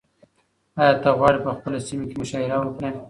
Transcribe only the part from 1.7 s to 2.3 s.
سیمه کې